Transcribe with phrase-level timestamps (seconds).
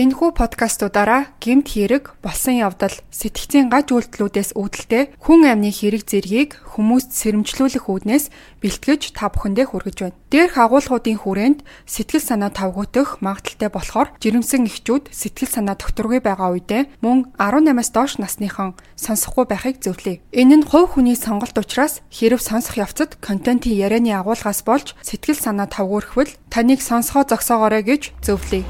[0.00, 7.12] Энэхүү подкастуудаараа гэмт хэрэг, болсон явдал, сэтгцийн гаж үйлдэлүүдээс үүдэлтэй хүн амны хэрэг зэргийг хүмүүст
[7.20, 8.32] сэрэмжлүүлэх үүднээс
[8.64, 10.16] бэлтгэж та бүхэндээ хүргэж байна.
[10.32, 17.04] Дээрх агуулгуудын хүрээнд сэтгэл санаа тавгуутах магадaltaй болохоор жирэмсэн эхчүүд сэтгэл санаа докторгүй байгаа үедээ
[17.04, 20.24] мөн 18-аас доош насныхан сонсохгүй байхыг зөвлөе.
[20.32, 25.68] Энэ нь хувь хүний сонголт учраас хэрэг сонсох явцад контентын ярианы агуулгаас болж сэтгэл санаа
[25.68, 28.64] тавгуурхвал таныг сонсгоо зогсоогоорой гэж зөвлөе.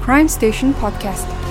[0.00, 1.49] Crime Station Podcast.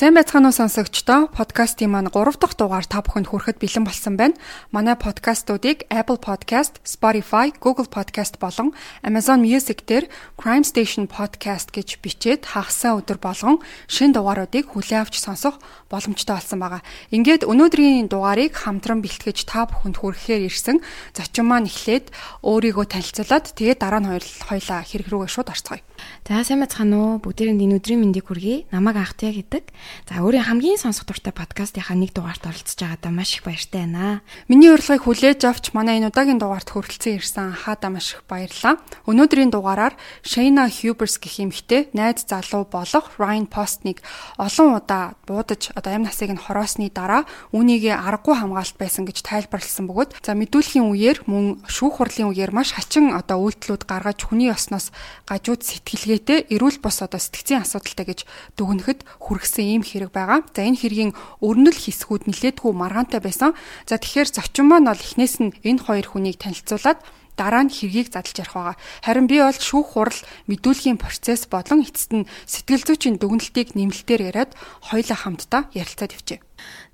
[0.00, 1.28] Сайн байцгаана уу сонсогчдоо.
[1.28, 4.40] Подкастын маань 3 дахь дугаар та бүхэнд хүрэхэд бэлэн болсон байна.
[4.72, 8.72] Манай подкастуудыг Apple Podcast, Spotify, Google Podcast болон
[9.04, 10.08] Amazon Music дээр
[10.40, 13.60] Crime Station Podcast гэж бичээд хагасаа өдөр болгон
[13.92, 15.60] шинэ дугааруудыг хүлээн авч сонсох
[15.92, 16.80] боломжтой болсон байгаа.
[17.12, 20.80] Ингээд өнөөдрийн дугаарыг хамтран бэлтгэж та бүхэнд хүрэхээр ирсэн
[21.12, 22.08] зочин маань эхлээд
[22.40, 24.08] өөрийгөө танилцуулаад тэгээд дараа нь
[24.48, 25.84] хоёлаа хэрэг рүүгээ шууд орцгоё.
[26.24, 27.20] За сайн байцгаана уу.
[27.20, 28.70] Бүгдээрээ энэ өдрийн мэндийг хүргэе.
[28.72, 29.68] Намайг Ахтя гэдэг.
[30.10, 34.20] За өөрийн хамгийн сонсох дуртай подкастынхаа нэг дугаарт оролцож байгаадаа маш их баяртай байна.
[34.50, 38.82] Миний урилгыг хүлээж авч манай энэ удаагийн дугаарт хүрэлцэн ирсэн хаадаа маш их баярлалаа.
[39.06, 39.94] Өнөөдрийн дугаараар
[40.26, 44.02] Shayna Hubers гэх эмэгтэй найз залуу болох Ryan Post-ыг
[44.38, 47.24] олон удаа буудаж одоо амь насыг нь хороосны дараа
[47.54, 52.74] үүнийг аргагүй хамгаалт байсан гэж тайлбарлсан бөгөөд за мэдүүлэхийн үеэр мөн шүүх хурлын үеэр маш
[52.74, 54.90] хачин одоо үйлдэлүүд гаргаж хүний осноос
[55.26, 58.20] гажууд сэтгэлгээтэй эрүүл бос одоо сэтгцийн асуудалтай гэж
[58.58, 60.44] дүгнэхэд хүргэсэн ийм хэрэг байгаа.
[60.52, 63.56] За энэ хэргийн өрнөл хэсгүүд нилээдгүй маргаантай байсан.
[63.88, 67.00] За тэгэхээр зочин маань бол эхнээс нь энэ хоёр хүнийг танилцуулаад
[67.40, 68.76] дараа нь хэргийг задлж ярих байгаа.
[69.00, 70.20] Харин би бол шүүх хурал
[70.52, 74.52] мэдүүлгийн процесс болон эцэст нь сэтгэл зүйчийн дүгнэлтийг нэмэлтээр яриад
[74.92, 76.38] хоёулаа хамтдаа ярилцаад ивчээ.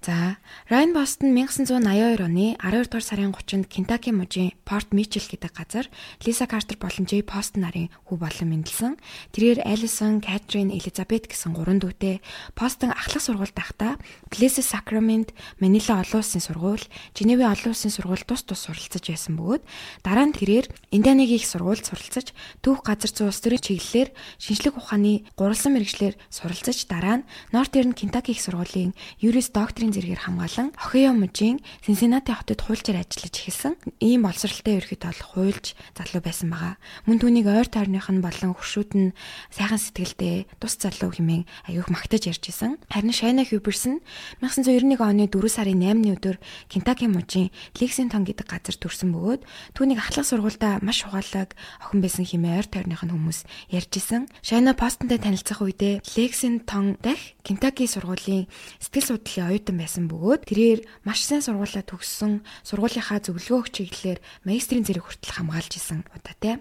[0.07, 0.37] За,
[0.71, 5.91] Ryan Boston 1982 оны 12 дугаар сарын 30-нд Kentucky мужийн Port Mitchell гэдэг газар
[6.23, 9.03] Lisa Carter болон Jay Poston нарын хүү болон мэндэлсэн.
[9.35, 12.23] Тэрээр Allison, Catherine, Elizabeth гэсэн гурван дүүтэй
[12.55, 13.99] Poston ахлах сургуульд байхдаа
[14.31, 19.67] Blessed Sacrament, Manila олон улсын сургууль, Женевийн олон улсын сургууль тус тус суралцаж байсан бөгөөд
[20.07, 22.31] дараа нь тэрээр Индианыгийн их сургуульд суралцаж
[22.63, 28.39] түүх газар зүйн улс төрийн чиглэлээр шинжлэх ухааны гурвалсан мэрэгчлэр суралцаж дараа нь Northern Kentucky
[28.39, 33.81] их сургуулийн Juris Doctor-ийн зэрэгээр хамгаалan Ohio мужийн Cincinnati хотод хуульчаар ажиллаж эхэлсэн.
[34.05, 36.77] Ийм боловсралтай ерөөхдөө бол хуульч залуу байсан байгаа.
[37.09, 39.17] Мөн түүнийг ойр тойрных нь болон хуршууд нь
[39.49, 42.77] сайхан сэтгэлтэй тус залуу хэмээн аяух магтаж ярьж исэн.
[42.93, 44.05] Харин Shayna Hubers нь
[44.45, 46.37] 1991 оны 4 сарын 8-ны өдөр
[46.69, 47.49] Kentucky мужийн
[47.81, 49.43] Lexington гэдэг газар төрсэн бөгөөд
[49.73, 54.29] түүнийг ахлах сургуультай маш ухаалаг охин байсан хэмээн ойр тойрных нь хүмүүс ярьж исэн.
[54.45, 58.51] Shayna Poston-тай танилцах үедээ Lexington дахь Kentucky сургуулийн
[58.83, 65.05] сэтгэл судлалын оюутан байсан бөгөөд тэрээр маш сайн сургуулаа төгссөн сургуулийнхаа зөвлөгөөх чиглэлээр магистрийн зэрэг
[65.05, 66.53] хүртэл хамгаалж исэн удаа те.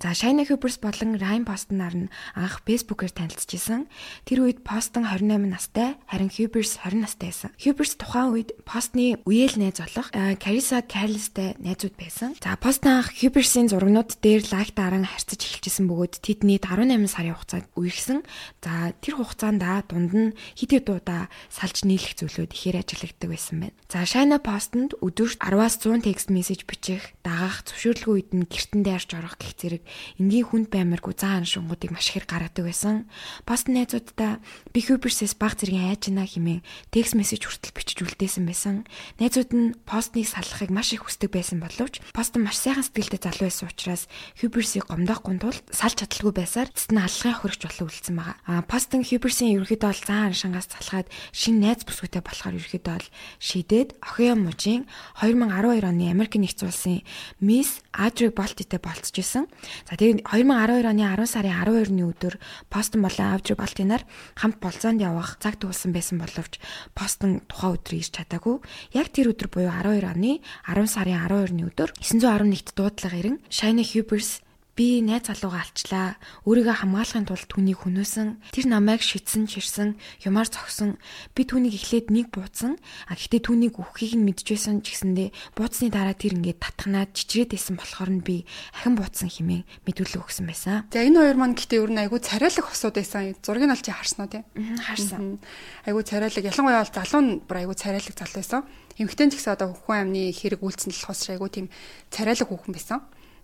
[0.00, 3.84] За Shayna Hubers болон Ryan Poston-аар нь анх Facebook-ээр танилцчихсан.
[4.24, 7.52] Тэр үед Poston 28 настай, харин Hubers 20 настай байсан.
[7.60, 10.08] Hubers тухайн үед Poston-ы үеэл найз болох
[10.40, 12.32] Carissa Carlos-тай найзууд байсан.
[12.40, 17.68] За Poston анх Hubers-ийн зургнууд дээр лайк даран харьцаж эхэлжсэн бөгөөд тэдний 18 сарын хугацаанд
[17.76, 18.24] үерхсэн.
[18.64, 23.76] За тэр хугацаанд дунд нь хит хит удаа салж нийлэх зүйлүүд ихээр ажиллагддаг байсан байна.
[23.92, 29.12] За Shayna Poston-д өдөрт 10-аас 100 текст мессеж бичих, дагах, зөвшөөрлгүй үед нь гэртэн дайрч
[29.12, 29.84] орох гэх зэрэг
[30.20, 33.10] энгийн хүнд баймаргүй заан шунгуудыг маш их гаргадаг байсан.
[33.48, 34.38] Пост найзуудтай
[34.74, 36.62] би Hubers-с баг зэргийн айжна хэмээн
[36.92, 38.84] текст мессеж хүртэл бичиж үлдээсэн байсан.
[39.18, 43.46] Найзууд нь постныг салахыг маш их хүсдэг байсан боловч пост нь маш сайхан сэтгэлтэй залуу
[43.48, 44.06] байсан учраас
[44.40, 48.36] Hubers-ийг гомдоохгүй тулд салж чадлагүй байсаар цэст нь аллагын хөрөгч болон үлдсэн байгаа.
[48.44, 53.08] А пост нь Hubers-ийн ерөөхдөө бол заан шангаас залхаад шинэ найз бүсгүйтэй болохоор ерөөхдөө бол
[53.38, 54.82] шийдээд Ohio мужийн
[55.20, 57.00] 2012 оны Америк нэгдсэн улсын
[57.40, 59.44] Miss Audrey Bolt-тэй болцож исэн.
[59.88, 62.34] За тэгээд 2012 оны 10 сарын 12-ны өдөр
[62.68, 64.04] Постон болон Авжи Балтинаар
[64.36, 66.60] хамт болзоонд явах цаг туулсан байсан боловч
[66.92, 68.60] Постон тухайн өдөр ирч чадаагүй.
[68.92, 74.44] Яг тэр өдөр буюу 12 оны 10 сарын 12-ны өдөр 911-т дуудлага ирэн Shiny Hubers
[74.76, 76.16] би найз залуугаа алчлаа.
[76.46, 78.28] Өөрийгөө хамгаалахын тулд түүнийг хөнөөсөн.
[78.54, 80.96] Тэр намайг шидсэн, чирсэн, юмар зогсон.
[81.34, 82.78] Би түүнийг эхлээд нэг бууцсан.
[83.10, 85.28] А гэхдээ түүнийг өгөхийг нь мэдчихсэн ч гэсэндээ
[85.58, 90.46] бууцсны дараа тэр ингээд татхнаад чичрээд исэн болохоор нь би ахин бууцсан хэмээн мэдүүлэг өгсөн
[90.48, 90.86] байсан.
[90.88, 93.36] За энэ хоёр маань гэхдээ ер нь айгүй царайлаг хосууд байсан.
[93.42, 94.42] Зургийг нь чи харсан уу тий?
[94.80, 95.42] Харсан.
[95.84, 96.44] Айгүй царайлаг.
[96.46, 98.62] Ялангуяа бол залуу нь бүр айгүй царайлаг залуу байсан.
[98.96, 101.66] Эмэгтэй ч гэсэн одоо хүн амны хэрэг үйлцэн учраас айгүй тийм
[102.12, 103.00] царайлаг хүүхэн байсан.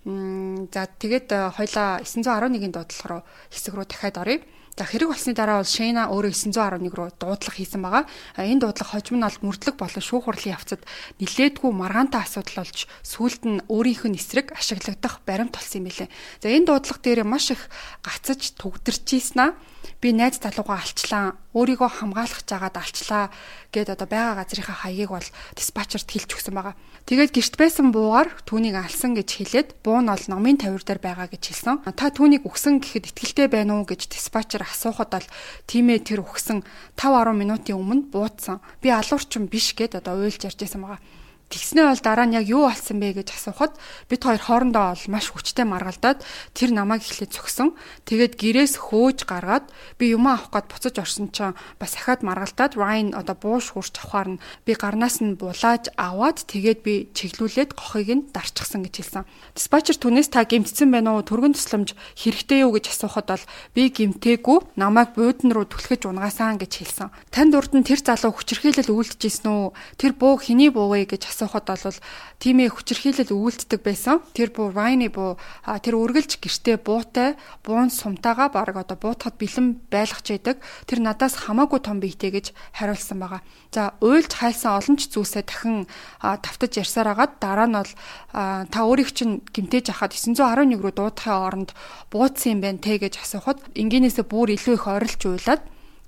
[0.06, 4.38] За тэгээд хоёлаа 911-ийн дуудлага руу хэсэг рүү дахиад оръё.
[4.76, 8.04] За хэрэг болсны дараа бол Шейна өөрөө 911 руу дуудлага хийсэн байгаа.
[8.36, 10.84] Энэ дуудлага хожим нь бол мөрдлөг болон шүүх хурлын явцад
[11.16, 16.12] нилээдгүй маргаантай асуудал болж сүүлд нь өөрийнх нь эсрэг ашиглагдах баримт болсон юм билээ.
[16.44, 17.72] За энэ дуудлага дээр маш их
[18.04, 19.56] гацаж түгдэрчээсэн аа
[20.00, 23.32] би найз залуугаа алчлаа өөрийгөө хамгаалах жагаад алчлаа
[23.72, 26.76] гэд одоо байгаа газрынхаа хаягийг бол диспатчерт хэлж өгсөн байгаа.
[27.08, 31.32] Тэгээд гэрт байсан буугаар түүнийг алсан гэж хэлээд буу нь бол номын тавир дээр байгаа
[31.32, 31.80] гэж хэлсэн.
[31.96, 35.28] Та түүнийг өгсөн гэхэд итгэлтэй байна уу гэж диспатчер асуухад бол
[35.70, 36.62] тиймээ тэр өгсөн
[36.98, 38.60] 5 10 минутын өмнө буудсан.
[38.82, 41.00] Би алуурчин биш гэд одоо уйлж ярьж байсан байгаа.
[41.46, 43.78] Тэгснээ бол дараа нь яг юу болсон бэ гэж асуухад
[44.10, 46.26] бид хоёр хоорондоо бол маш хүчтэй маргалдаад
[46.58, 47.78] тэр намайг эхлээд цогсон.
[48.02, 53.14] Тэгээд гэрээс хөөж гаргаад би юм авах гээд буцаж орсон чинь бас ахаад маргалдаад Ryan
[53.14, 58.26] одоо бууш хурж авахаар нь би гарнаас нь булааж аваад тэгээд би чиглүүлээд гохыг нь
[58.34, 59.24] дарчихсан гэж хэлсэн.
[59.54, 61.22] Диспатчер түнээс та гимтсэн байна уу?
[61.22, 66.72] Түргэн тусламж хэрэгтэй юу гэж асуухад бол би гимтээгүй намайг буудан руу түлхэж унгаасан гэж
[66.74, 67.14] хэлсэн.
[67.30, 69.70] Танд урд нь тэр залуу хүчирхийлэл үйлдэжсэн үү?
[69.94, 72.00] Тэр буу хэний буу вэ гэж асуухад бол
[72.40, 74.24] тимээ хүчирхийлэл өвөлддөг байсан.
[74.32, 75.36] Тэр буу Райны буу
[75.68, 80.64] тэр үргэлж гэртээ буутай, буун сумтаага баг одоо буутахад бэлэн байлгach байдаг.
[80.88, 83.44] Тэр надаас хамаагүй том биетэй гэж хариулсан байгаа.
[83.68, 85.84] За уйлж хайлсан олон ч зүйлсээ дахин
[86.24, 87.92] давтаж ярьсаар агаад дараа нь бол
[88.32, 91.70] та өөрийг чинь гимтээж ахад 911 рүү дуудахын оронд
[92.08, 95.62] буудсан юм байна те гэж асуухад энгийнээсээ бүр илүү их орилж уйлаад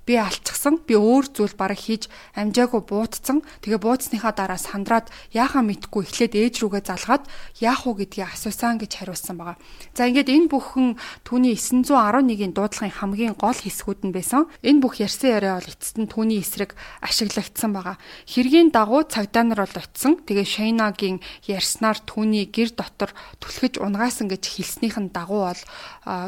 [0.09, 6.01] би алчсан би өөр зүйл бараг хийж амжаагүй буутцсан тэгээ бууцсныхаа дараа сандраад яахаа мэдгүй
[6.09, 7.29] эхлээд ээж рүүгээ залгаад
[7.61, 9.61] яах уу гэдгийг асуусан гэж хариулсан байгаа.
[9.93, 10.97] За ингээд энэ бүхэн
[11.29, 14.49] түүний 911-ийн дуудлагын хамгийн гол хэсгүүд нь байсан.
[14.65, 16.73] Энэ бүх ярьсан яриа бол эцэст нь түүний эсрэг
[17.05, 18.01] ашиглагдсан байгаа.
[18.25, 20.17] Хэргийн дагуу цагдаа нар бол очсон.
[20.25, 25.63] Тэгээ Шейнагийн ярьснаар түүний гэр дотор түлхэж унгаасан гэж хэлснийх нь дагуу бол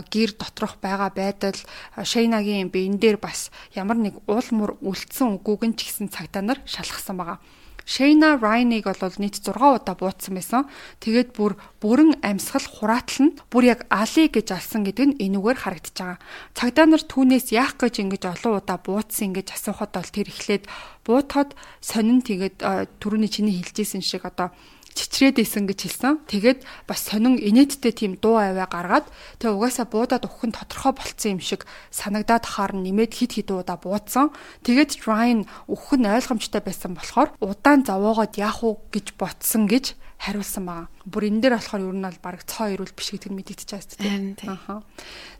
[0.05, 1.57] гэр доторх байгаа байдал
[1.97, 6.59] Шейнагийн биен дээр бас ямар нэг уул мөр үлдсэн үгүйг нь ч гэсэн цагдаа нар
[6.67, 7.39] шалгасан байгаа.
[7.85, 10.69] Shayna Ryan-ыг бол нийт 6 удаа буутсан байсан.
[11.01, 15.95] Тэгээд бүр бүрэн амьсгал хураатал нь бүр яг али гэж алсан гэдэг нь энүүгээр харагдаж
[15.97, 16.19] байгаа.
[16.53, 20.63] Цагдаа нар түүнээс яах гэж ингэж олон удаа буутсан гэж асуухад бол тэр эхлээд
[21.03, 22.61] буутахад сонин тэгээд
[23.01, 24.53] түрүүний чиний хэлжсэн шиг одоо
[24.93, 26.13] чичрээд исэн гэж хэлсэн.
[26.27, 29.07] Тэгээд бас сонин инээдтэй тийм дуу аваа гаргаад
[29.39, 33.77] тэгээ угаасаа буудаад өгөх нь тодорхой болцсон юм шиг санагдаад хаар нэмээд хит хит удаа
[33.79, 34.35] буудсан.
[34.67, 40.65] Тэгээд Ryan өгөх нь ойлгомжтой байсан болохоор удаан зовоогоод яах уу гэж ботсон гэж хариулсан
[40.69, 40.87] байгаа.
[41.09, 44.37] Бүр энэ дээр болохоор ер нь бол баг цоо ирүүл биш гэдэг нь мэдэгдэж байгаа
[44.37, 44.53] тийм.
[44.53, 44.85] Аха.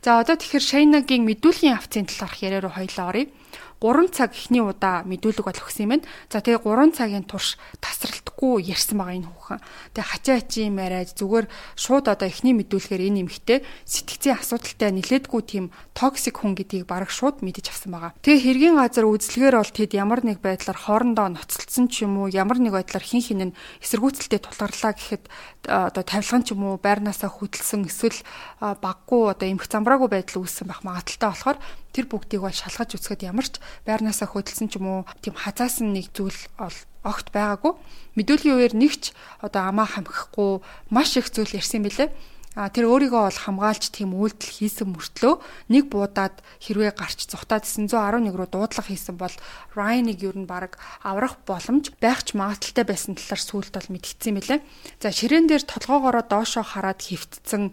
[0.02, 3.30] За одоо тэгэхээр Shayna-гийн мэдүүлгийн авцын талаарх яриа руу хоёлаа оръё.
[3.82, 6.06] 3 цаг ихний удаа мэдүүлэг бол өгсөн юм байна.
[6.30, 7.58] За тэгээ 3 цагийн турш
[8.42, 9.60] тасралтгүй ярьсан байгаа энэ хүүхэн.
[9.94, 11.46] Тэгээ хачаа хачи юм яриад зүгээр
[11.78, 17.38] шууд одоо ихний мэдүүлгээр энэ эмхтэй сэтгцийн асуудалтай нилээдгүй тийм токсик хүн гэдгийг бараг шууд
[17.46, 18.12] мэдэж авсан байгаа.
[18.26, 22.58] Тэгээ хэргийн газар үзлэгээр бол тэд ямар нэг байдлаар хоорондоо ноцолцсон ч юм уу ямар
[22.58, 23.56] нэг байдлаар хин хин нь
[23.86, 25.24] эсэргүүцэлтэд тулгарлаа гэхэд
[25.70, 28.18] одоо тавилган ч юм уу байрнаасаа хөдөлсөн эсвэл
[28.58, 31.58] баггүй одоо эмх замбраагүй байдал үүссэн байх магадaltaй болохоор
[31.94, 36.10] тэр бүгдийг бол шалгаж үзэхэд ямар ч байрнаасаа хөдөлсөн ч юм уу тийм хазаасан нэг
[36.10, 36.34] зүйл
[37.02, 37.72] огт байгаагүй.
[38.16, 39.12] Мэдүүлгийн үеэр нэгч
[39.42, 42.14] одоо амаа хамхихгүй маш их зүйл ярьсан юм билэ.
[42.52, 45.40] А тэр өөрийгөө бол хамгаалж тийм үйлдэл хийсэн мөртлөө
[45.72, 49.32] нэг буудаад хэрвээ гарч зүхтаад 911 руу дуудлага хийсэн бол
[49.72, 54.60] Ryan-ыг юу н баг аврах боломж байх ч магадaltaй байсан талаар сүулт бол мэдгдсэн мэлээ.
[55.00, 57.72] За ширээн дээр толгоогоороо доошоо хараад хөвтцэн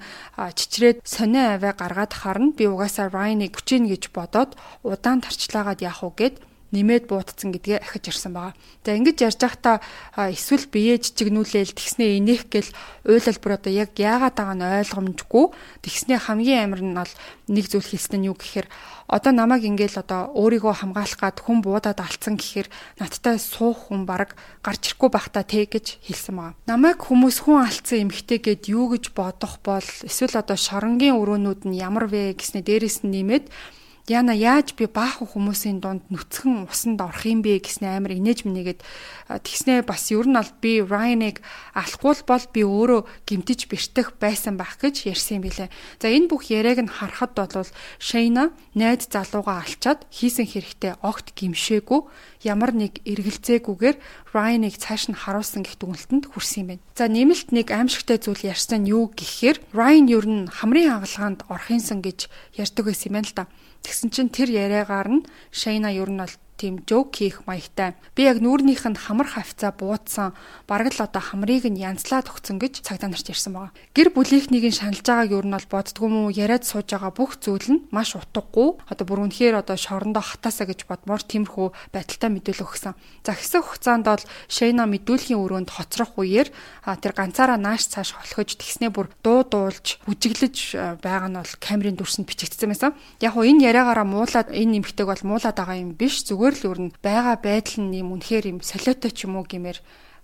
[0.55, 4.55] чичрээд сонио аваа гаргаад харна би угаасаа Ryan-ыг хүчээн гэж бодоод
[4.87, 6.39] удаан тарчлаагаад яах уу гэд
[6.71, 8.53] нэмээд буутцсан гэдгээ ахиж ирсэн байгаа.
[8.85, 9.81] За ингэж ярьж байхдаа
[10.29, 12.69] эсвэл бие жижигнүүлээл тэгснээ инех гэл
[13.09, 15.45] уйлал бүр одоо яг яагаад байгаа нь ойлгомжгүй.
[15.81, 17.13] Тэгснээ хамгийн амар нь бол
[17.49, 18.69] нэг зүйл хэлсэн нь юу гэхээр
[19.09, 22.69] одоо намайг ингээл одоо өөрийгөө хамгаалах гад хүн буудаад алдсан гэхээр
[23.01, 26.53] надтай суух хүн баг гарч ирэхгүй байхдаа тэ гэж хэлсэн байгаа.
[26.69, 31.81] Намайг хүмүүс хүн алдсан эмхтэй гэд юу гэж бодох бол эсвэл одоо шоронгийн өрөөнүүд нь
[31.81, 33.49] ямар вэ гэснээр дээрэс нь нэмээд
[34.09, 38.81] Яна яаж би баахан хүмүүсийн дунд нүцгэн усанд орох юм бэ гэснээр амар инээж минийгээд
[39.29, 41.37] тэгснээ бас ер нь бол би Ryan-ыг
[41.77, 45.69] алахгүй бол би өөрөө гимтэж бэртэх байсан байх гэж ярьсан юм билэ.
[46.01, 47.69] За энэ бүх яриаг нь харахад бол
[48.01, 52.01] Shayna найз залууга алчаад хийсэн хэрэгтэй огт гимшээгүй
[52.49, 53.97] ямар нэг эргэлзээгүйгээр
[54.33, 56.83] Ryan-ыг цааш нь харуулсан гэх дүгнэлтэнд хүрсэн юм байна.
[56.97, 62.01] За нэмэлт нэг аимшигтай зүйл ярьсан нь юу гэхээр Ryan ер нь хамрын хагалгаанд орохынсан
[62.01, 62.25] гэж
[62.57, 63.45] ярьдаг байсан юм байна л да.
[63.83, 67.95] Тэгсэн чинь тэр яриагаар нь Шайна ер нь бол тийм жоок хийх маягтай.
[68.11, 70.35] Би яг нүүрнийх нь хамар хавцаа буудсан
[70.67, 73.71] бараг л одоо хамрыг нь янзлаад өгцөн гэж цагдаа нарт ярьсан байгаа.
[73.95, 77.67] Гэр бүлийнхнийг нь шаналж байгааг юу нь бол боддгоо мүү яриад сууж байгаа бүх зүйл
[77.71, 78.75] нь маш утгагүй.
[78.91, 82.93] Одоо бүр үнэхээр одоо шорондоо хатаасаа гэж бодмоор тиймэрхүү байдалтай мэдээлэл өгсөн.
[83.23, 86.51] За хэсэг хугацаанд бол Шейна мэдүүлгийн өрөөнд хоцрох үеэр
[86.99, 92.27] тэр ганцаараа нааш цааш холхож тэгснээ бүр дуу дуулж бүжиглэж байгаа нь бол камерын дүрсэнд
[92.27, 92.91] бичигдсэн байсан.
[93.21, 96.91] Яг энэ яриагаараа муулаад энэ нэмэгтэйг бол муулаад байгаа юм биш зүгээр л өөр нь
[97.03, 99.79] байгаа байдал нь юм үнэхээр юм солиотой ч юм уу гэмээр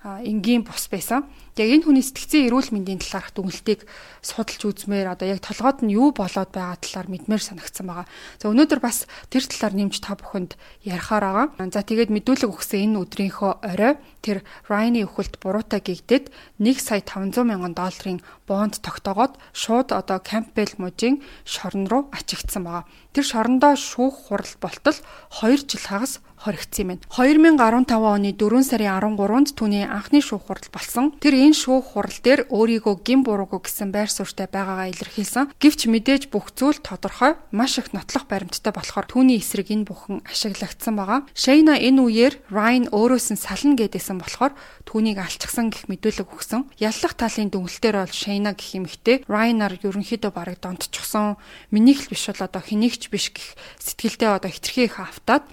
[0.06, 1.26] энгийн бус байсан.
[1.58, 3.88] Яг энэ хүний сэтгцийн эрүүл мэндийн талаарх дүгнэлтийг
[4.22, 8.06] судалж үзмээр одоо яг толгойд нь юу болоод байгаа талаар мэдмээр санагдсан байгаа.
[8.38, 11.72] За өнөөдөр бас тэр талаар нэмж та бүхэнд ярихаар байгаа.
[11.72, 17.48] За тэгээд мэдүүлэг өгсөн энэ өдрийнхөө орой тэр Райны өхөлт буруутай гэгдээд 1 сая 500
[17.48, 22.84] мянган долларын бонд тогтоогоод шууд одоо Campbell мужийн шорон руу ачигдсан байгаа.
[23.16, 24.98] Тэр шорондоо шүүх хурал болтол
[25.40, 27.04] 2 жил хагас хоригдсан юм байна.
[27.10, 31.16] 2015 оны 4 сарын 13-нд түүний анхны шүүх хурал болсон.
[31.20, 35.56] Тэр энэ шүүх хурал дээр өөрийгөө гин буруугүй гэсэн байр суурьтай байгаагаа илэрхийлсэн.
[35.58, 40.94] Гэвч мэдээж бүх зүйл тодорхой, маш их нотлох баримттай болохоор түүний эсрэг энэ бүхэн ашиглагдсан
[40.96, 41.20] байгаа.
[41.34, 44.54] Шейна энэ үеэр Райн өөрөөс нь сална гэдээсэн болохоор
[44.86, 46.70] түүнийг алчсан гэх мэдүүлэг өгсөн.
[46.78, 51.40] Яллах талын дүнэлтээр бол Шейна гэх эмэгтэй Райнаар ерөнхийдөө бараг донтчихсон.
[51.72, 55.44] Минийх л биш бол одоо хэнийгч биш гэх сэтгэлдээ одоо хитрхи их автаад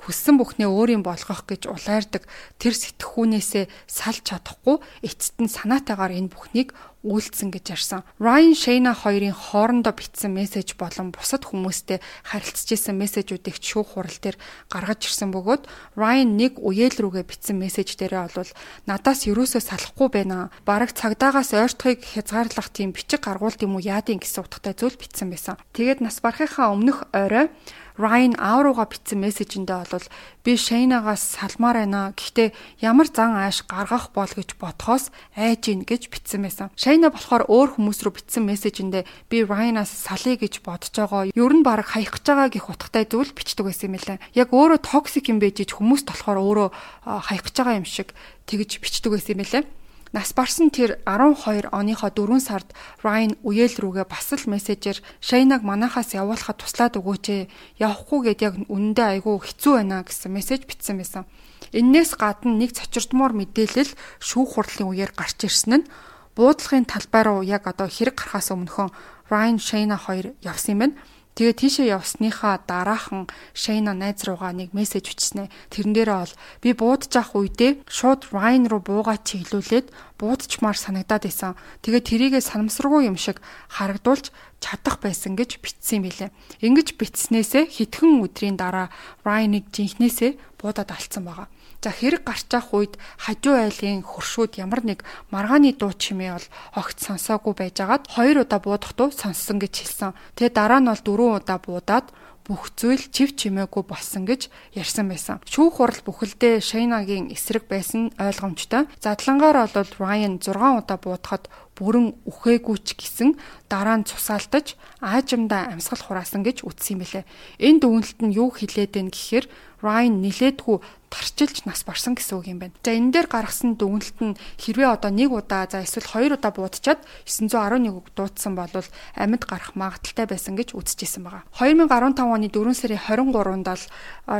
[0.00, 2.24] хүссэн бүхнээ өөрийн болгох гэж улайрдаг
[2.56, 6.72] тэр сэтгхүүнээсээ салж чадахгүй эцэст нь санаатайгаар энэ бүхнийг
[7.02, 8.06] үйлдсэн гэж ярьсан.
[8.22, 14.38] Ryan Shayna хоёрын хоорондоо бичсэн мессеж болон бусад хүмүүстэй харилцаж исэн мессежүүдийг шүүх хурал дээр
[14.70, 15.66] гаргаж ирсэн бөгөөд
[15.98, 18.50] Ryan нэг үеэл рүүгээ бичсэн мессеж дээрээ бол
[18.86, 20.54] надаас юусоо салахгүй байна.
[20.62, 25.58] Бараг цагдаагаас ойртохыг хязгаарлах тийм бичиг гаргуулт юм уу яадын гэсэн утгатай зүйл бичсэн байсан.
[25.74, 27.50] Тэгээд нас барахынхаа өмнөх орой
[27.98, 30.06] Ryan Aurууга бичсэн мессежиндээ бол
[30.44, 32.16] би Shayna-гаас салмаар байна.
[32.16, 36.72] Гэхдээ ямар зан ааш гаргах бол гэж бодхоос айж ийн гэж бичсэн байсан.
[36.72, 41.28] Shayna болохоор өөр хүмүүс рүү бичсэн мессежиндээ би Ryan-аас салъя гэж бодож байгаа.
[41.36, 44.18] Ер нь баг хаях гэж байгаа гэх утгатай зүйл бичдэг байсан юм лээ.
[44.32, 46.68] Яг өөрөө токсик юм байж хүмүүс болохоор өөрөө
[47.04, 48.16] хаях гэж байгаа юм шиг
[48.48, 49.64] тэгж бичдэг байсан юм лээ.
[50.12, 52.68] Нас барсан тэр 12 оныхоо 4 сард
[53.00, 57.48] Ryan үеэл рүүгээ бас л мессежээр Shayna-г манахаас явуулахад туслаад өгөөч ээ.
[57.80, 61.24] Явахгүй гэд яг үнэндээ айгүй хэцүү байна гэсэн мессеж бичсэн байсан.
[61.72, 65.88] Иннээс гадна нэг цочирдмоор мэдээлэл шүүх хурлын үеэр гарч ирсэн нь
[66.36, 68.92] буудлагын талбай руу яг одоо хэрэг гарахаас өмнөхөн
[69.32, 70.94] Ryan Shayna хоёр явсан юм байна.
[71.32, 73.24] Тэгээ тийшээ явсныхаа дараахан
[73.56, 75.48] Шейна найз руугаа нэг мессеж бичснэ.
[75.72, 79.88] Тэрэн дээрээ бол би буудаж явах үедээ шууд Ryan руу буугаа чиглүүлээд
[80.20, 81.56] буудчмаар санагдаад исэн.
[81.80, 83.40] Тэгээ тэрийгээ санамсаргүй юм шиг
[83.72, 84.28] харагдуулж
[84.60, 86.30] чадах байсан гэж бичсэн юм билээ.
[86.60, 88.92] Ингиж бичснээсээ хитгэн өдрийн дараа
[89.24, 91.48] Ryan-ыг жинхнээсээ буудаад алдсан байгаа.
[91.80, 95.00] За хэрэг гарч ах үед хажуу айлын хөршүүд ямар нэг
[95.32, 100.12] маргааны дуу чимээ бол огт сонсоогүй байжгаад хоёр удаа буудах дуу сонссон гэж хэлсэн.
[100.36, 102.06] Тэгээ дараа нь бол дөрвөн удаа буудаад
[102.42, 105.38] бүх зүйл чив чимээгүй болсон гэж ярьсан байсан.
[105.46, 108.90] Шүүх хурал бүхэлдээ Шейнагийн эсрэг байсан ойлгомжтой.
[108.98, 111.46] Задлангаар бол Ryan 6 удаа буудахад
[111.78, 113.38] бүрэн үхээгүй ч гэсэн
[113.70, 117.24] дараа нь цусаалтаж аажимдаа амьсгал хураасан гэж үтсэн юм билээ.
[117.62, 119.46] Энэ дүгнэлт нь юу хэлээд байна гэхээр
[119.82, 120.78] Ryan нилээдгүй
[121.12, 122.72] тарчилж нас барсан гэсэн үг юм байна.
[122.80, 127.04] За энэ дээр гаргасан дүгнэлт нь хэрвээ одоо нэг удаа за эсвэл хоёр удаа буудчаад
[127.28, 131.44] 911 дуудсан бол амьд гарах магадaltaй байсан гэж үзэжсэн байгаа.
[131.52, 133.84] 2015 оны 4 сарын 23-нд бол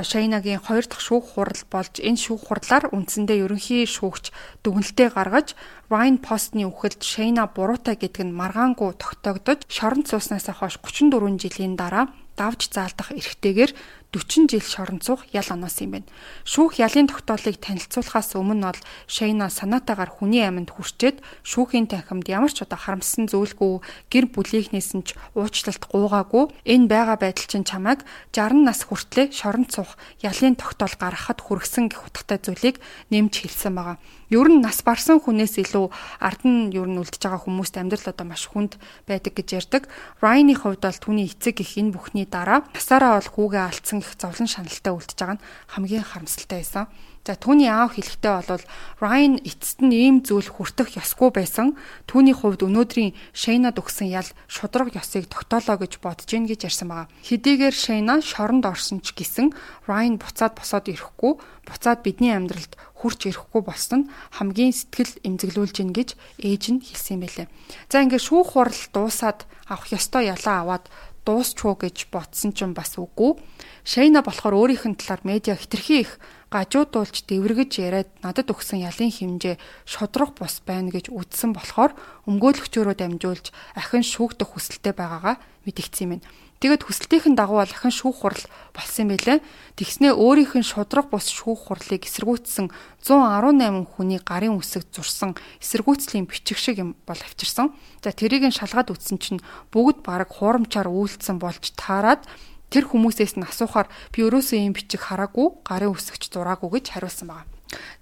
[0.00, 4.32] Шайнагийн хоёр дахь шүүх хурал болж энэ шүүх хурлаар үндсэндээ ерөнхий шүүгч
[4.64, 5.52] дүгнэлтээ гаргаж
[5.92, 12.08] Ryan Post-ны үхэлд Shayna буруутай гэдэг нь маргаангүй тогтоогдож шоронд сууснаас хойш 34 жилийн дараа
[12.32, 13.76] давж заалдах эрхтэйгээр
[14.12, 16.08] 40 жил шоронд суух ял оноос юм байна.
[16.44, 22.60] Шүүх ялын тогтоолыг танилцуулахаас өмнө бол Шейна санаатаагаар хүний аминд хүрчээд шүүхийн танхимд ямар ч
[22.60, 23.80] одоо харамссан зүйлгүй
[24.12, 28.04] гэр бүлийнхнээс нь ч уучлалт гуугаагүй энэ байгаа байдал чинь чамайг
[28.36, 33.96] 60 нас хүртлээр шоронд суух ялын тогтоол гаргахад хүргэсэн гэх утгатай зүйлийг нэмж хэлсэн байгаа.
[34.28, 35.88] Ер нь нас барсан хүнээс илүү
[36.20, 39.92] ард нь ер нь үлдэж байгаа хүмүүст амьдрал одоо маш хүнд байдаг гэж ярьдаг.
[40.24, 44.50] Райны хувьд бол түүний эцэг их энэ бүхний дараа насаараа бол хүүгээ алдсан их зовлон
[44.50, 46.90] шаналтай үлдэж байгаа нь хамгийн харамсалтай байсан.
[47.22, 48.66] За түүний аав хэлэхдээ бол
[48.98, 51.78] Ryan эцэст нь ийм зүйл хүртэх ёсгүй байсан.
[52.10, 57.06] Түүний хувьд өнөөдрийн Shayna өгсөн ял шудраг ёсыг тогтоолоо гэж бодож гин гэж ярьсан байгаа.
[57.22, 59.54] Хэдийгээр Shayna шоронд орсон ч гэсэн
[59.86, 65.94] Ryan буцаад босоод ирэхгүй буцаад бидний амьдралд хурж ирэхгүй болсон нь хамгийн сэтгэл эмзэглүүлж гин
[65.94, 67.46] гэж ээж нь хэлсэн байлээ.
[67.86, 70.90] За ингээд шүүх хурал дуусаад авах ёстой ялаа аваад
[71.22, 73.38] дуусчуу гэж ботсон ч бас үгүй.
[73.82, 76.22] Шейна болохоор өөрийнх нь талаар медиа хитрхи их
[76.54, 79.58] гажуудуулж дэврэгэж яриад надад өгсөн ялын хэмжээ
[79.90, 81.90] шодрох бус байна гэж үздсэн болохоор
[82.30, 86.22] өмгөөлөгчөөрөө дамжуулж ахин шүүгдэх хүсэлтэй байгаагаа мэдгдсэн юм.
[86.62, 89.42] Тэгэд хүсэлтийнхэн дагуу ахин шүүх хурал болсон байлээ.
[89.74, 92.70] Тэгснээ өөрийнх нь шудраг бус шүүх хурлыг эсэргүүцсэн
[93.02, 97.74] 118 хүний гарын үсэг зурсан эсэргүүцлийн бичиг шиг юм бол авчирсан.
[97.98, 99.42] За тэрийг нь шалгаад үтсэн чинь
[99.74, 102.30] бүгд бараг хуурамчаар үйлдэлсэн болж таарад
[102.72, 107.52] тэр хүмүүсээс нь асуухаар би өрөөсөө юм бичиг хараагүй гарын үсэгч зураагүй гэж хариулсан байна.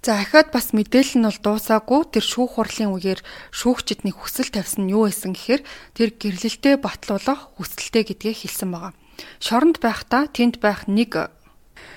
[0.03, 3.21] За ахаад бас мэдээлэл нь бол дуусаагүй тэр шүүх хурлын үеэр
[3.55, 5.63] шүүгчдний хүсэл тавьсан нь юу байсан гэхээр
[5.95, 8.93] тэр гэрлэлтэд батлуулах хүсэлтэй гэдгээ хэлсэн байгаа.
[9.39, 11.31] Шоронд байхдаа тэнд байх нэг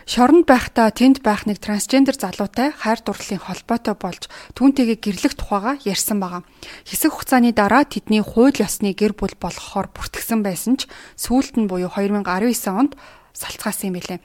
[0.04, 6.20] Шоронд байхдаа тэнд байх нэг трансгендер залуутай хайр дурлалын холбоотой болж түүнтэйгээ гэрлэх тухайга ярьсан
[6.20, 6.44] байгаа.
[6.84, 11.88] Хэсэг хугацааны дараа тэдний хууль ёсны гэр бүл болгохоор бүртгэсэн байсан ч сүүлд нь буюу
[11.88, 12.28] 2019
[12.68, 13.00] онд
[13.32, 14.20] салцгаасан юм билээ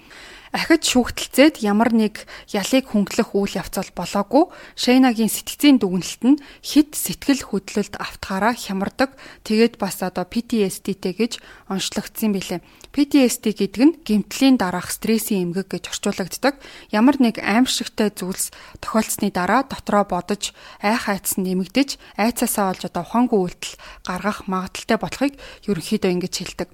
[0.52, 4.44] ахиж шүүхтэлцээд ямар нэг ялыг хөнгөлөх үйл явц бол болоогүй.
[4.78, 9.16] Шейнагийн сэтгцийн дүгнэлт нь хит сэтгэл хөдлөлд автгаараа хямардаг.
[9.44, 11.32] Тэгээд бас одоо PTSD-тэй гэж
[11.68, 12.64] онцлогдсон билээ.
[12.92, 16.56] PTSD гэдэг нь гэмтлийн дараах стрессийн эмгэг гэж орчуулагддаг.
[16.88, 18.50] Ямар нэг аимшигтай зүйлс
[18.80, 23.76] тохиолдсны дараа дотроо бодож айх айдас нэмэгдэж айцаасаа олж одоо ухаангүй үйлдэл
[24.08, 25.34] гаргах магадaltaй болохыг
[25.68, 26.68] ерөнхийдөө ингэж хэлдэг.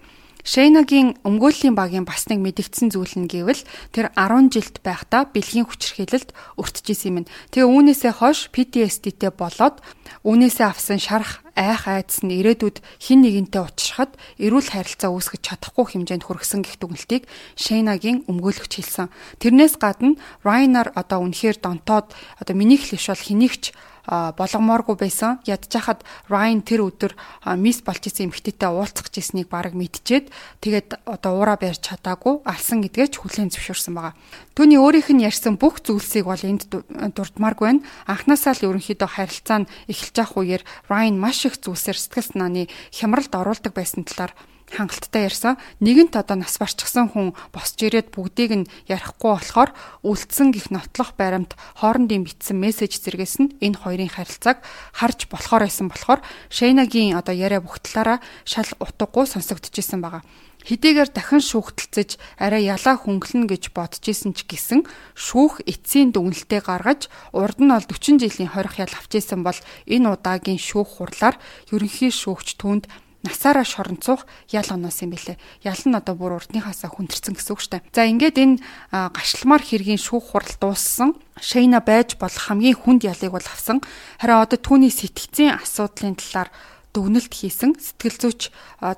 [0.45, 3.65] Шейнагийн өмгөөллийн багийн бас нэг мэдгдсэн зүйл нь гэвэл
[3.97, 7.25] тэр 10 жилд байхдаа бэлгийн хүчирхийлэлд өртөжсэн юм.
[7.49, 9.81] Тэгээ үүнээсээ хойш PTSD-тэй болоод
[10.21, 16.27] үүнээсээ авсан шарах айх айдас нь ирээдүйд хин нэгэнтэй уулзрахад эрүүл харилцаа үүсгэж чадахгүй хэмжээнд
[16.27, 19.09] хүргэсэн гэх дүгнэлтийг Шейнагийн өмгөөлөгч хэлсэн.
[19.39, 22.11] Тэрнээс гадна Райнер одоо үнэхээр донтоод
[22.43, 23.75] одоо минийх л биш бол хэнийгч
[24.07, 25.41] болгомооргүй байсан.
[25.49, 27.13] Ядчихад Ryan тэр өдөр
[27.57, 30.29] мисс болж исэн эмэгтэйтэй уулзах гэснийг баг мэдчихээд
[30.61, 34.15] тэгээд одоо уура барьж чадаагүй алсан гэдгээ ч хүлээн зөвшөөрсөн байгаа.
[34.53, 37.85] Түүний өөрийнх нь ярьсан бүх зүйлсийг бол энд дурдмааргүй байна.
[38.05, 43.33] Анхнаасаа л ерөнхийдөө харилцаа нь эхэлж явах үеэр Ryan маш их зүйлсээр сэтгэл санааны хямралд
[43.33, 44.33] оруулдаг байсан талаар
[44.71, 45.61] хангалттай ярьсан.
[45.85, 49.71] Нэгэнт одоо нас барчсан хүн босч ирээд бүгдийг нь ярихгүй болохоор
[50.03, 54.65] үлдсэн гих нотлох баримт хоорондын бичсэн мессеж зэрэгс нь энэ хоёрын харилцааг
[54.97, 60.25] харж болохоор байсан болохоор Шейнагийн одоо яриа бүх талаараа шал утгагүй сонсогдчихсэн байгаа
[60.65, 67.13] хэдийгээр дахин шүүхтэлцэж арай ялаа хөнгөлнө гэж бодож исэн ч гэсэн шүүх эцсийн дүгнэлтээ гаргаж
[67.37, 71.37] урд нь бол 40 жилийн хорих ял авч исэн бол энэ удаагийн шүүх хурлаар
[71.69, 72.89] ерөнхий шүүгч түүнд
[73.25, 75.41] насаараа шоронцох ял оноос юм бэлээ.
[75.65, 77.83] Ял нь одоо бүр урдныхаасаа хүндэрсэн гэсэн үг дээ.
[77.89, 78.61] За ингээд энэ
[78.93, 81.17] гашламар хэргийн шүүх хурал дууссан.
[81.41, 83.81] Шейна байж болох хамгийн хүнд ялыг бол авсан.
[84.21, 86.53] Харин одоо түүний сэтгцийн асуудлын талаар
[86.93, 88.41] дүгнэлт хийсэн сэтгэл зүйч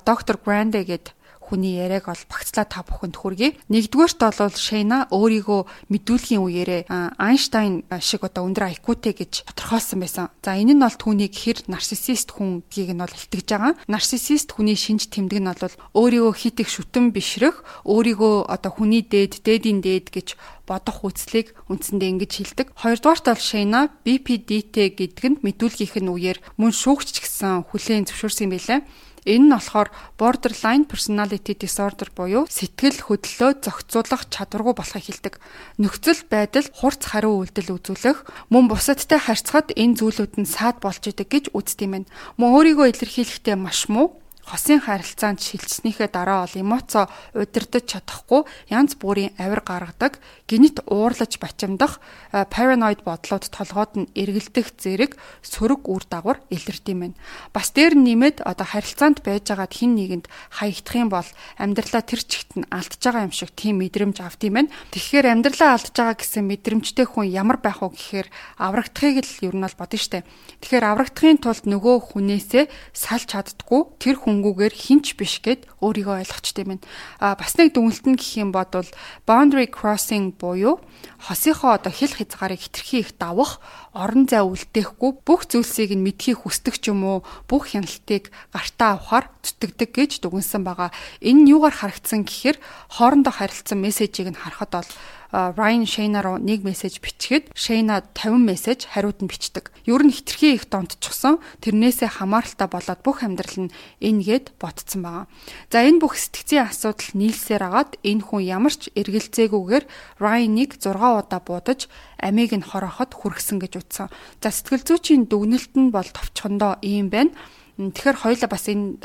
[0.03, 1.16] доктор Гранде гээд
[1.47, 3.55] хүний яриаг ол багцлаа та бүхэнд хүргэе.
[3.71, 10.27] Нэгдүгээрт бол Шейна өөрийгөө мэдүүлгийн үеэрээ Айнштайн шиг одоо өндөр IQ-тэй гэж тодорхойлсон байсан.
[10.43, 13.73] За энэ нь бол түүнийг хэр нарциссист хүн гэдгийг нь бол илтгэж байгаа.
[13.87, 19.41] Нарциссист хүний шинж тэмдэг нь бол өөрийгөө хит их шүтэн бишрэх, өөрийгөө одоо хүний дээд,
[19.47, 20.35] дээдийн дээд гэж
[20.67, 22.67] бодох үслийг үндсэндээ ингэж хэлдэг.
[22.75, 28.53] Хоёрдугаарт бол Шейна BPD-тэй гэдэг нь мэдүүлгийнх нь үеэр мөн шүүгч гэсэн хүлээн зөвшөөрсөн юм
[28.53, 28.79] билээ.
[29.25, 35.33] Энэ нь болохоор borderline personality disorder буюу сэтгэл хөдлөлөө зохицуулах чадваргүй болохыг хэлдэг.
[35.81, 41.27] Нөхцөл байдал хурц хариу үйлдэл үзүүлэх, мөн бусадтай харьцахад энэ зүйлүүд нь саад болж идэг
[41.31, 42.11] гэж үздэг юм байна.
[42.37, 49.35] Мөн өөрийгөө илэрхийлэхдээ маш муу хосын харилцаанд шилжснийхээ дараа бол эмоцо удирдах чадахгүй янз бүрийн
[49.35, 51.99] авир гаргадаг, гинт уурлаж бачимдах,
[52.31, 57.19] параноид бодлоод толгойд нь эргэлдэх зэрэг сөрөг үр дагавар илэрдэг юм байна.
[57.51, 61.27] Бас дээр нэмээд одоо харилцаанд байж байгаад хин нэгэнд хаягдах юм бол
[61.59, 64.73] амьдралаа тэр чигт нь алдж байгаа юм шиг тийм мэдрэмж авд юм байна.
[64.95, 68.27] Тэгэхээр амьдралаа алдж байгаа гэсэн мэдрэмжтэй хүн ямар байх вэ гэхээр
[68.63, 70.23] аврагдахыг л ер нь бол бодно штэ.
[70.63, 76.63] Тэгэхээр аврагдахын тулд нөгөө хүнээсээ салж чаддгүй тэр хүн өнгөгээр хинч биш гэд өөрийгөө ойлгочтой
[76.63, 76.79] юм.
[77.17, 78.87] А бас нэг дүнэлт нь гэх юм бодвол
[79.25, 80.77] boundary crossing буюу
[81.17, 83.59] хосынхоо одоо хил хязгаарыг хитрхи их давах,
[83.93, 87.19] орон зай үлдээхгүй бүх зүйлсийг нь мэдхийг хүсдэг ч юм уу,
[87.49, 90.93] бүх хяналтыг гартаа авахар зүтгэдэг гэж дүгнсэн байгаа.
[91.25, 92.61] Энэ нь юугаар харагдсан гэхээр
[92.93, 94.91] хоорондоо харилцсан мессежийг нь харахад бол
[95.31, 99.75] Ryan Shayna руу нэг мессеж бичгээд Shayna 50 мессеж хариуд нь бичдэг.
[99.83, 101.43] Ер нь хитрхи их донтчихсон.
[101.59, 105.25] Тэрнээсээ хамааралтай болоод бүх амьдрал нь энгээд ботцсон байгаа.
[105.67, 109.85] За энэ бүх сэтгцийн асуудал нийлсээр агаад энэ хүн ямар ч эргэлзээгүйгээр
[110.23, 111.91] Ryan-ыг 6 удаа буудаж
[112.23, 114.07] амийг нь хороход хүргэсэн гэж үзсэн.
[114.39, 117.35] За сэтгэл зүйчийн дүгнэлт нь бол товчхондоо ийм байна.
[117.77, 118.97] Тэгэхээр хоёулаа бас энэ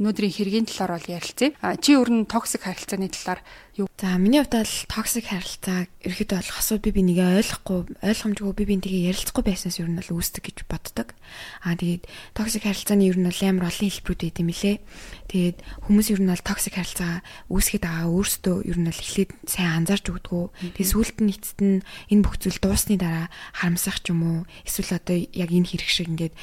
[0.00, 1.52] өнөөдрийн хэргийн талаар бол ярилцъя.
[1.76, 3.44] Чи өөр нь токсик харилцааны талаар
[3.76, 3.88] юу?
[3.98, 9.08] За миний хувьд бол токсик харилцаа ерөөхдөө бол хосууд би бинийгээ ойлгохгүй, ойлгомжгүй би бинтийгээ
[9.10, 11.14] ярилцахгүй байснаас ер нь бол үүсдэг гэж боддог.
[11.66, 12.06] Аа тэгээд
[12.38, 14.76] токсик харилцааны ер нь бол амар олон хэлбэрүүд байт юм лээ.
[15.26, 15.56] Тэгээд
[15.90, 17.14] хүмүүс ер нь бол токсик харилцаа
[17.50, 20.44] үүсгэхэд байгаа өөрсдөө ер нь бол эхлээд сайн анзаарч өгдөггүй.
[20.78, 21.82] Тэгээд сүулт нь эцэст нь
[22.14, 23.26] энэ бүх зүйл дуусны дараа
[23.58, 26.34] харамсах ч юм уу эсвэл одоо яг энэ хэрэг шиг ингээд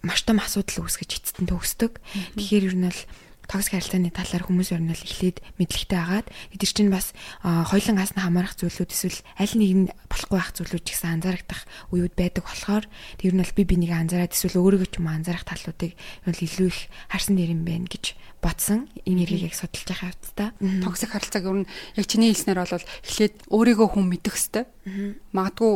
[0.00, 2.00] маш том асуудал үүсгэж эцэст нь төгсдөг.
[2.38, 3.00] Тэгэхээр ер нь бол
[3.48, 8.28] токсик харилцааны талаар хүмүүс ер нь л эхлээд мэдлэгтэй агаад тэр чинь бас хоёлын гаасна
[8.28, 12.84] хамаарах зүйлүүд эсвэл аль нэг нь болохгүй байх зүйлүүд ч гэсэн анзаарагдах үеуд байдаг болохоор
[13.16, 16.68] тэр нь бол би бинийг анзаараад эсвэл өөрийгөө ч юм анзаарах талуудыг ер нь илүү
[16.68, 18.04] их харсан нэр юм байна гэж
[18.38, 20.84] бодсон энэ хэргийг яг судалж байгаа хэвчээ.
[20.84, 24.68] Токсик харилцааг ер нь яг чиний хэлснээр бол эхлээд өөрийгөө хүн мэдэх хэвээр.
[25.34, 25.74] Магадгүй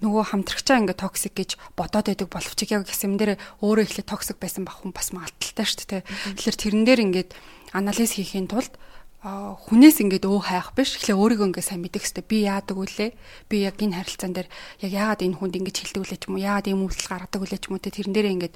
[0.00, 4.64] нөгөө хамтрагчаа ингээ токсик гэж бодоод байдаг боловч яг гэсэн дээр өөрөө ихлэ токсик байсан
[4.64, 6.02] бах хүн бас магадaltaй шүү дээ.
[6.40, 7.30] Тэгэхээр тэрэн дээр ингээд
[7.76, 8.72] анализ хийхийн тулд
[9.20, 12.24] хүнээс ингээд өө хайх биш эхлээ өөрийгөө ингээ сайн мэдэх хэрэгтэй.
[12.24, 13.10] Би яадаг үлээ?
[13.52, 14.48] Би яг энэ харилцаан дээр
[14.80, 16.44] яг яагаад энэ хүнд ингэж хэлдэг үлээ ч юм уу?
[16.48, 17.84] Яагаад ийм үйлдэл гаргадаг үлээ ч юм уу?
[17.84, 18.54] Тэрэн дээр ингээд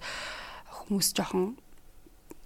[0.89, 1.61] хүмүүс жоохон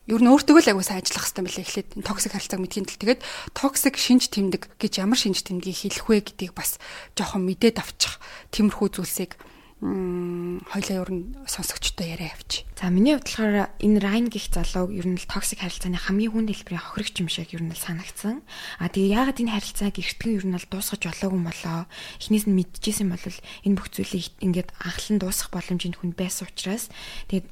[0.08, 3.20] ер нь өөртөө л агуу сайн ажиллах хэрэгтэй мөлий эхлээд токсик харилцааг мэдхийн тул тэгээд
[3.52, 6.80] токсик шинж тэмдэг гэж ямар шинж тэмдгийг хэлэх вэ гэдгийг бас
[7.12, 8.16] жоохон мэдээд авчих
[8.48, 9.36] тиймэрхүү зүйлсийг
[9.84, 12.67] хоёлаа ер нь сонсогчтой яриа авчи.
[12.78, 16.54] За миний хувьд болохоор энэ Райн гих залуу ер нь л токсик харилцааны хамгийн хүнд
[16.54, 18.46] хэлбэрийн хохирогч юм шиг ер нь л санагдсан.
[18.78, 21.90] А тэгээ яагаад энэ харилцааг эртгэн ер нь л дуусгаж болоогүй болоо.
[22.22, 23.26] Эхнээс нь мэдчихсэн бол
[23.66, 26.86] энэ бүх зүйлийг ингээд анхлан дуусгах боломжийн хүнд байсан учраас
[27.26, 27.46] тэгээд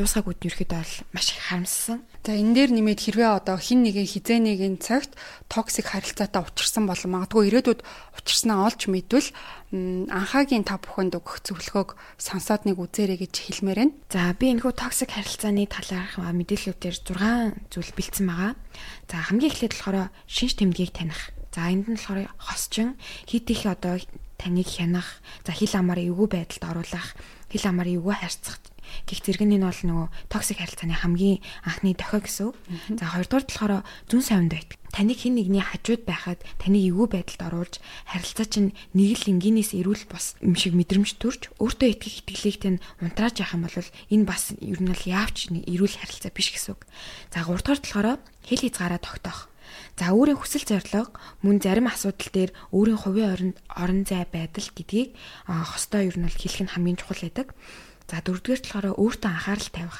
[0.00, 2.00] дуусгаагүйд нь ерөөхдөө бол маш их харамссан.
[2.24, 5.12] За энэ дээр нэмээд хэрвээ одоо хин нэгэн хизээ нэгэн цагт
[5.52, 7.84] токсик харилцаатай учирсан бол магадгүй ирээдүйд
[8.16, 9.28] учирснаа олж мэдвэл
[10.08, 13.96] анхаагийн та бүхэнд өгөх зөвлөгөөг сонсоод нэг үзээрэй гэж хэлмээр байна.
[14.08, 18.56] За би энэхүү токсик харилцааны талаарх мэдээллүүдээр 6 зүйл бэлдсэн байгаа.
[19.04, 21.28] За хамгийн эхлээд болохоор шинж тэмдгийг таних.
[21.52, 22.96] За энд нь болохоор хосчин
[23.28, 24.00] хит их одоо
[24.40, 27.12] таныг хянах, за хил амаар эвгүй байдалд оруулах,
[27.52, 28.64] хил амаар эвгүй харьцах
[29.08, 32.56] Гэх зэрэг нь бол нөгөө токсик харилцааны хамгийн анхны дохио гэсэн үг.
[32.98, 33.72] За хоёрдугаар болохоор
[34.08, 34.78] зүн савнд байдаг.
[34.94, 37.74] Таныг хэн нэгний хажууд байхад таныг эвгүй байдалд оруулж
[38.06, 42.78] харилцаа чинь нэг л энгийнээс эрүүл бос юм шиг мэдрэмж төрж өөртөө итгэх итгэлийг тань
[43.02, 43.74] унтрааж явах юм бол
[44.14, 46.86] энэ бас ер нь л яавч эрүүл харилцаа биш гэсэн үг.
[47.34, 48.08] За гуравдугаар болохоор
[48.46, 49.50] хэл хязгаараа тогтоох.
[49.98, 51.10] За өөрийн хүсэл зорилго
[51.42, 55.14] мөн зарим асуудал дээр өөрийн хувийн орон орон зай байдал гэдгийг
[55.46, 57.54] хостой ер нь бол хэлэх нь хамгийн чухал байдаг.
[58.10, 59.98] За дөрөвдүгээр талаараа өөртөө анхаарал тавих.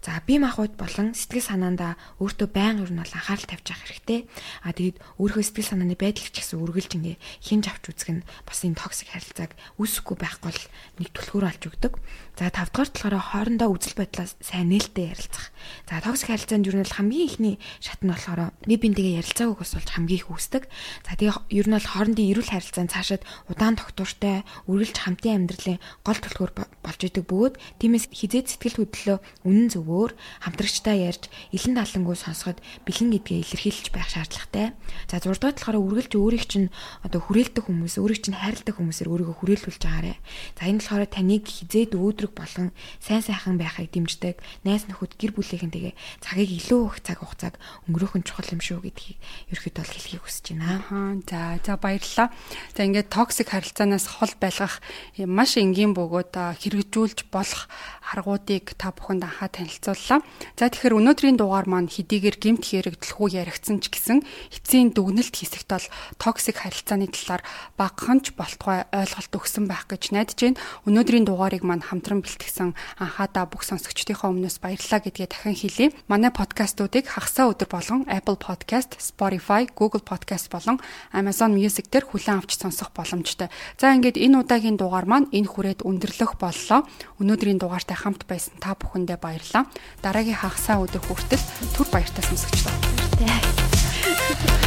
[0.00, 4.20] За бие махбод болон сэтгэл санаандаа өөртөө байнга ер нь бол анхаарал тавьж явах хэрэгтэй.
[4.64, 8.60] А тэгээд өөрийнхөө сэтгэл санааны байдлыг ч гэсэн үргэлж ингээ хинж авч үзэх нь бас
[8.64, 10.62] энэ токсик харилцааг үүсэхгүй байхгүй бол
[11.00, 11.94] нэг түлхүүр олж өгдөг.
[12.40, 15.52] За тавдугаар талаараа хоорондоо үзэл бодлоо сайн нээлттэй ярилцах.
[15.84, 19.76] За токсик харилцаанд ер нь бол хамгийн ихний шат нь болохоор би бинтэйгээ ярилцаагүй бас
[19.76, 20.64] болж хамгийн их үүсдэг.
[21.04, 26.18] За тэгээ ер нь бол хоорондын эрүүл харилцаанд цаашаад удаан тогтвортой үргэлж хамтын амьдралын гол
[26.20, 29.18] түлхүүр болж идэг бөгөөд тиймээс хизээд сэтгэл хөдлөлөө
[29.60, 34.72] үнэн зөвөөр хамтрагчтай ярьж илэн талангуй сонсоход бэлэн гэдгээ илэрхийлж байх шаардлагатай.
[35.04, 36.72] За 6 дугаар талаараа үргэлж өөрийг чинь
[37.04, 40.16] одоо хүрээлдэг хүмүүс, өөрийг чинь хайрладаг хүмүүсээр өөрийгөө хүрээлүүлж байгаарэ.
[40.56, 42.72] За энэ болохоор таныг хизээд өөдрөг болон
[43.04, 44.40] сайн сайхан байхыг дэмждэг.
[44.64, 45.94] Найз нөхөд гэр бүлийнхэнтэйгээ
[46.24, 49.20] цагийг илүү их цаг хугацааг өнгөрөөх нь чухал юм шүү гэдгийг
[49.52, 50.80] ерөөхдөө хэлхийг хүсэж байна.
[50.88, 52.32] Аа за за баярлалаа.
[52.72, 54.80] За ингээд токсик харилцаанаас хол байлгах
[55.20, 56.32] маш энгийн бөгөөд
[56.64, 57.68] хэрэгжүүлж болох
[58.14, 60.22] аргуудыг та бүхэнд анхаа танилцууллаа.
[60.54, 64.22] За тэгэхээр өнөөдрийн дугаар маань хэдийгээр гемт хэрэгдлэхүү яригдсан ч гэсэн
[64.54, 65.86] эцсийн дүгнэлт хэсэгт бол
[66.16, 67.42] токсик харилцааны талаар
[67.74, 70.60] багаханч болтгой ойлголт өгсөн байх гэж найдаж байна.
[70.86, 75.92] Өнөөдрийн дугаарыг маань хамтран бэлтгэсэн анхаадаа бүх сонсогчдийнхоо өмнөөс баярлалаа гэдгээ дахин хэлье.
[76.06, 80.78] Манай подкастуудыг хагасаа өдөр болгон Apple Podcast, Spotify, Google Podcast болон
[81.10, 83.50] Amazon Music дээр хүлээн авч сонсох боломжтой.
[83.80, 86.86] За ингээд энэ удаагийн дугаар маань энэ хүрээд өндөрлөх боллоо.
[87.18, 89.64] Өнөөдрийн дугаартай хамт байсан та бүхэндээ баярлалаа баярлалаа.
[90.02, 91.40] Дараагийн хагасаа өдөр хүртэл
[91.76, 92.76] түр баяртай сонсогчлаа.
[93.16, 94.59] Баяртай.